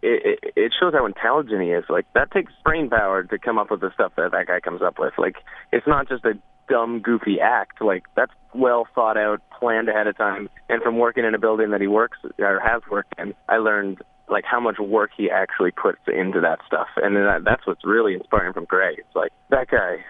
[0.03, 1.85] It, it, it shows how intelligent he is.
[1.89, 4.83] Like that takes brain power to come up with the stuff that that guy comes
[4.83, 5.15] up with.
[5.19, 5.37] Like
[5.73, 6.35] it's not just a
[6.69, 7.81] dumb, goofy act.
[7.81, 10.49] Like that's well thought out, planned ahead of time.
[10.69, 13.99] And from working in a building that he works or has worked in, I learned
[14.29, 16.89] like how much work he actually puts into that stuff.
[16.97, 18.95] And that, that's what's really inspiring from Gray.
[18.99, 20.05] It's like that guy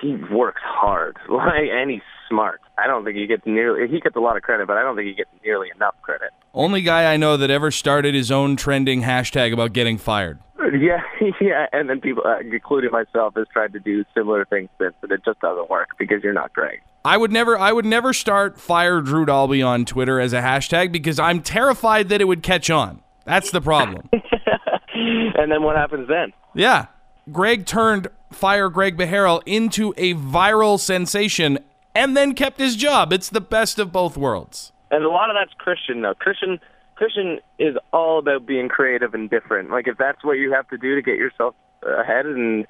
[0.00, 2.60] he works hard, like, and he's smart.
[2.78, 3.88] I don't think he gets nearly.
[3.88, 6.30] He gets a lot of credit, but I don't think he gets nearly enough credit.
[6.52, 10.38] Only guy I know that ever started his own trending hashtag about getting fired.
[10.72, 11.00] Yeah,
[11.40, 15.12] yeah, and then people, uh, including myself, has tried to do similar things since, but
[15.12, 16.80] it just doesn't work because you're not great.
[17.04, 20.90] I would never I would never start fire Drew Dalby on Twitter as a hashtag
[20.90, 23.00] because I'm terrified that it would catch on.
[23.24, 24.08] That's the problem.
[24.94, 26.32] and then what happens then?
[26.54, 26.86] yeah.
[27.30, 31.58] Greg turned fire Greg Beharo into a viral sensation
[31.94, 33.12] and then kept his job.
[33.12, 34.72] It's the best of both worlds.
[34.90, 36.14] And a lot of that's Christian though.
[36.14, 36.60] Christian
[36.94, 39.70] Christian is all about being creative and different.
[39.70, 42.66] Like if that's what you have to do to get yourself ahead and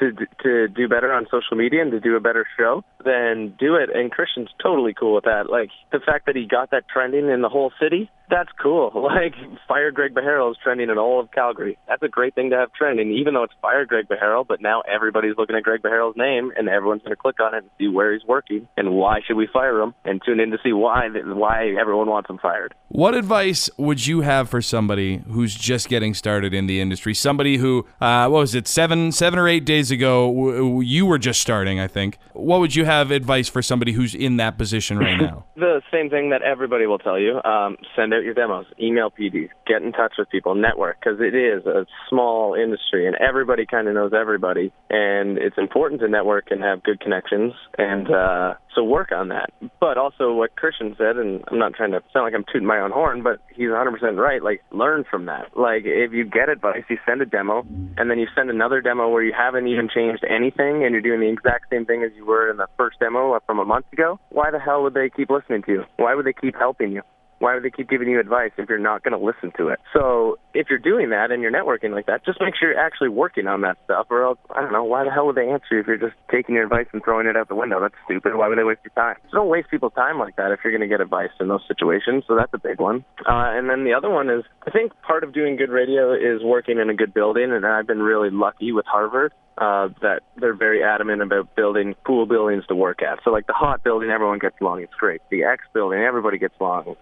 [0.00, 3.76] to to do better on social media and to do a better show, then do
[3.76, 3.90] it.
[3.94, 5.50] And Christian's totally cool with that.
[5.50, 8.90] Like the fact that he got that trending in the whole city, that's cool.
[9.16, 9.34] Like
[9.68, 11.78] Fire Greg Beharo is trending in all of Calgary.
[11.88, 14.46] That's a great thing to have trending, even though it's Fire Greg Beharo.
[14.46, 17.58] But now everybody's looking at Greg Beharo's name, and everyone's going to click on it
[17.58, 20.58] and see where he's working and why should we fire him, and tune in to
[20.62, 22.74] see why why everyone wants him fired.
[22.88, 27.14] What advice would you have for somebody who's just getting started in the industry?
[27.14, 31.18] Somebody who, uh, what was it, seven, seven or eight days days ago, you were
[31.18, 32.18] just starting, I think.
[32.32, 35.44] What would you have advice for somebody who's in that position right now?
[35.56, 37.42] The same thing that everybody will tell you.
[37.42, 41.34] Um, send out your demos, email PDs, get in touch with people, network, because it
[41.34, 44.70] is a small industry and everybody kind of knows everybody.
[44.90, 47.54] And it's important to network and have good connections.
[47.78, 49.50] And uh, so work on that.
[49.80, 52.78] But also what Christian said, and I'm not trying to sound like I'm tooting my
[52.78, 54.42] own horn, but he's 100% right.
[54.42, 55.56] Like, learn from that.
[55.56, 59.08] Like, if you get advice, you send a demo, and then you send another demo
[59.08, 62.24] where you haven't even changed anything and you're doing the exact same thing as you
[62.24, 65.30] were in the first demo from a month ago, why the hell would they keep
[65.30, 65.84] listening to you?
[65.96, 67.02] Why would they keep helping you?
[67.38, 69.78] Why would they keep giving you advice if you're not going to listen to it?
[69.92, 73.08] So if you're doing that and you're networking like that, just make sure you're actually
[73.08, 75.66] working on that stuff, or else I don't know why the hell would they answer
[75.72, 77.80] you if you're just taking your advice and throwing it out the window?
[77.80, 78.34] That's stupid.
[78.34, 79.16] Why would they waste your time?
[79.30, 81.62] So don't waste people's time like that if you're going to get advice in those
[81.68, 82.24] situations.
[82.26, 83.04] So that's a big one.
[83.20, 86.42] Uh, and then the other one is I think part of doing good radio is
[86.42, 90.56] working in a good building, and I've been really lucky with Harvard uh, that they're
[90.56, 93.18] very adamant about building cool buildings to work at.
[93.24, 94.82] So like the hot building, everyone gets along.
[94.82, 95.20] It's great.
[95.30, 96.96] The X building, everybody gets along.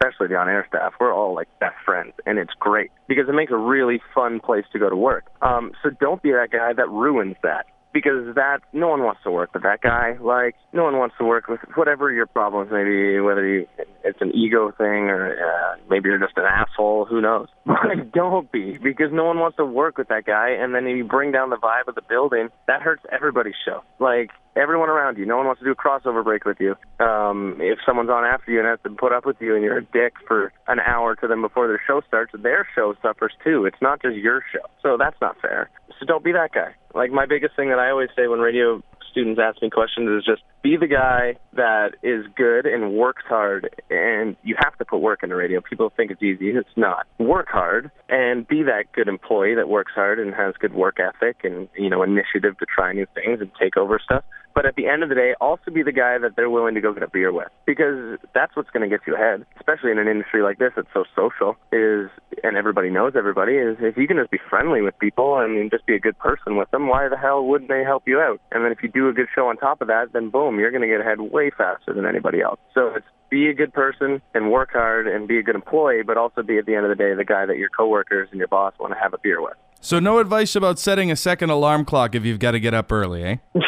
[0.00, 3.50] Especially the on-air staff, we're all like best friends, and it's great because it makes
[3.50, 5.24] a really fun place to go to work.
[5.42, 9.30] Um, so don't be that guy that ruins that because that no one wants to
[9.30, 10.16] work with that guy.
[10.20, 13.66] Like no one wants to work with whatever your problems may be, whether you,
[14.04, 17.06] it's an ego thing or uh, maybe you're just an asshole.
[17.06, 17.48] Who knows?
[18.12, 20.50] Don't be because no one wants to work with that guy.
[20.50, 23.82] And then if you bring down the vibe of the building, that hurts everybody's show.
[23.98, 26.74] Like everyone around you, no one wants to do a crossover break with you.
[27.04, 29.78] Um, if someone's on after you and has to put up with you, and you're
[29.78, 33.64] a dick for an hour to them before their show starts, their show suffers too.
[33.66, 35.70] It's not just your show, so that's not fair.
[35.98, 36.74] So don't be that guy.
[36.94, 40.24] Like my biggest thing that I always say when radio students ask me questions is
[40.24, 44.98] just be the guy that is good and works hard and you have to put
[44.98, 45.60] work into radio.
[45.60, 46.50] People think it's easy.
[46.50, 47.06] It's not.
[47.18, 51.38] Work hard and be that good employee that works hard and has good work ethic
[51.44, 54.24] and, you know, initiative to try new things and take over stuff.
[54.58, 56.80] But at the end of the day, also be the guy that they're willing to
[56.80, 60.00] go get a beer with because that's what's going to get you ahead, especially in
[60.00, 62.10] an industry like this that's so social is,
[62.42, 65.86] and everybody knows everybody is if you can just be friendly with people and just
[65.86, 68.40] be a good person with them, why the hell wouldn't they help you out?
[68.50, 70.72] And then if you do a good show on top of that, then boom, you're
[70.72, 72.58] going to get ahead way faster than anybody else.
[72.74, 76.16] So it's be a good person and work hard and be a good employee, but
[76.16, 78.48] also be at the end of the day the guy that your coworkers and your
[78.48, 79.54] boss want to have a beer with.
[79.80, 82.90] So no advice about setting a second alarm clock if you've got to get up
[82.90, 83.36] early, eh?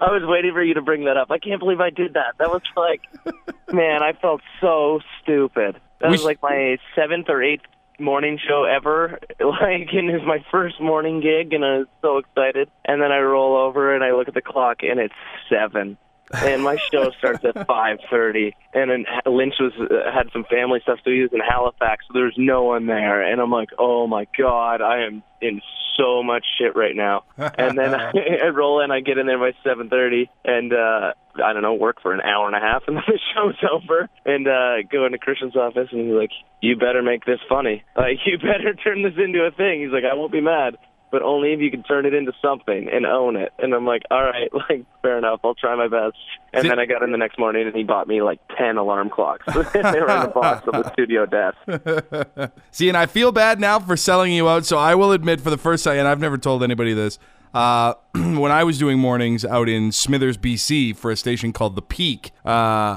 [0.00, 1.30] I was waiting for you to bring that up.
[1.30, 2.34] I can't believe I did that.
[2.38, 3.02] That was like,
[3.72, 5.80] man, I felt so stupid.
[6.00, 7.64] That was like my seventh or eighth
[7.98, 9.18] morning show ever.
[9.38, 12.68] Like, and it was my first morning gig, and I was so excited.
[12.84, 15.14] And then I roll over and I look at the clock, and it's
[15.48, 15.96] seven.
[16.32, 18.54] And my show starts at five thirty.
[18.74, 22.04] And then Lynch was uh, had some family stuff, so he was in Halifax.
[22.08, 25.60] So there's no one there, and I'm like, oh my god, I am in
[25.96, 27.24] so much shit right now.
[27.58, 28.12] And then I,
[28.44, 31.12] I roll in, I get in there by seven thirty, and uh
[31.42, 34.08] I don't know, work for an hour and a half, and then the show's over.
[34.24, 37.84] And uh go into Christian's office, and he's like, "You better make this funny.
[37.96, 40.76] Like, you better turn this into a thing." He's like, "I won't be mad."
[41.10, 43.52] But only if you can turn it into something and own it.
[43.58, 45.40] And I'm like, all right, like fair enough.
[45.44, 46.16] I'll try my best.
[46.52, 48.76] And See- then I got in the next morning and he bought me like ten
[48.76, 49.46] alarm clocks.
[49.54, 52.50] they were in the box of the studio desk.
[52.70, 54.66] See, and I feel bad now for selling you out.
[54.66, 57.18] So I will admit, for the first time, and I've never told anybody this.
[57.54, 61.82] Uh, when I was doing mornings out in Smithers, BC, for a station called The
[61.82, 62.96] Peak, uh,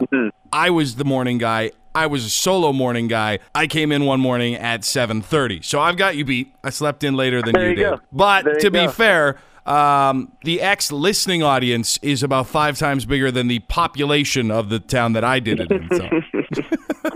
[0.52, 1.72] I was the morning guy.
[2.00, 3.40] I was a solo morning guy.
[3.54, 5.62] I came in one morning at 7:30.
[5.66, 6.54] So I've got you beat.
[6.64, 7.82] I slept in later than you you did.
[7.84, 8.00] go.
[8.14, 8.92] But There to be go.
[8.92, 14.70] fair, um, the X listening audience is about five times bigger than the population of
[14.70, 15.90] the town that I did it in.
[15.92, 16.10] So.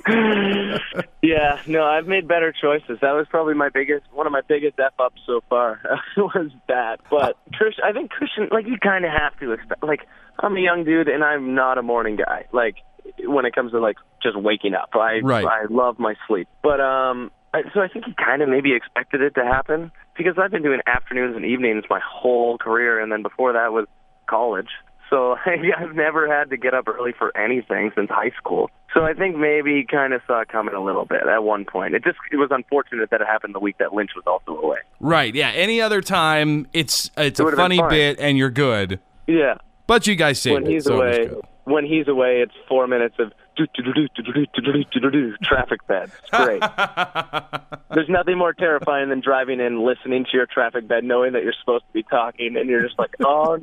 [1.22, 3.00] Yeah, no, I've made better choices.
[3.02, 5.80] That was probably my biggest, one of my biggest f ups so far
[6.18, 7.00] was that.
[7.10, 9.82] But Christian, I think Christian, like you kind of have to expect.
[9.84, 10.02] Like
[10.40, 12.46] I'm a young dude, and I'm not a morning guy.
[12.52, 12.76] Like
[13.26, 15.46] when it comes to like just waking up, I Right.
[15.46, 16.48] I love my sleep.
[16.62, 20.36] But um, I, so I think he kind of maybe expected it to happen because
[20.38, 23.86] I've been doing afternoons and evenings my whole career, and then before that was
[24.28, 24.70] college.
[25.10, 28.70] So I've never had to get up early for anything since high school.
[28.96, 31.66] So I think maybe he kind of saw it coming a little bit at one
[31.66, 31.94] point.
[31.96, 34.78] It just it was unfortunate that it happened the week that Lynch was also away.
[35.00, 35.34] Right.
[35.36, 35.50] Yeah.
[35.50, 39.00] Any other time, it's it's It a funny bit and you're good.
[39.28, 39.56] Yeah,
[39.88, 40.74] But you guys saved when it.
[40.74, 41.30] he's so away
[41.66, 43.32] when he's away, it's four minutes of
[45.44, 46.12] traffic bed.
[46.22, 46.62] It's great.
[47.92, 51.54] There's nothing more terrifying than driving in, listening to your traffic bed, knowing that you're
[51.60, 53.58] supposed to be talking, and you're just like, oh,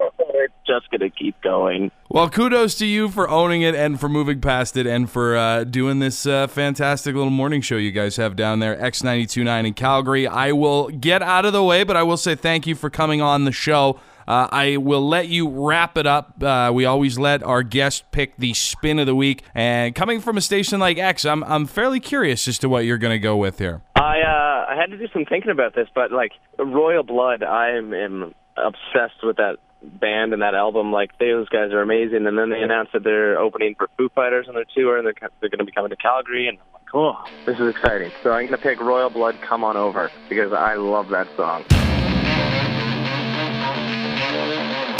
[0.00, 1.90] no, it's just going to keep going.
[2.08, 5.64] Well, kudos to you for owning it and for moving past it and for uh,
[5.64, 10.26] doing this uh, fantastic little morning show you guys have down there, X92.9 in Calgary.
[10.26, 13.20] I will get out of the way, but I will say thank you for coming
[13.20, 13.98] on the show.
[14.26, 16.42] Uh, I will let you wrap it up.
[16.42, 19.42] Uh, we always let our guest pick the spin of the week.
[19.54, 22.98] And coming from a station like X, I'm, I'm fairly curious as to what you're
[22.98, 23.82] going to go with here.
[23.96, 27.76] I uh, I had to do some thinking about this, but like Royal Blood, I
[27.76, 30.92] am, obsessed with that band and that album.
[30.92, 32.26] Like those guys are amazing.
[32.26, 35.14] And then they announced that they're opening for Foo Fighters on their tour, and they're
[35.40, 36.48] they're going to be coming to Calgary.
[36.48, 38.10] And I'm like, oh, this is exciting.
[38.22, 41.64] So I'm going to pick Royal Blood, Come On Over, because I love that song.
[44.32, 44.91] Thank you.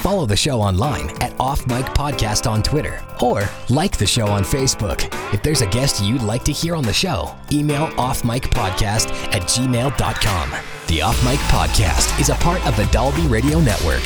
[0.00, 4.42] Follow the show online at Off Mic Podcast on Twitter or like the show on
[4.44, 5.02] Facebook.
[5.34, 10.50] If there's a guest you'd like to hear on the show, email offmicpodcast at gmail.com.
[10.86, 14.02] The Off Mic Podcast is a part of the Dolby Radio Network.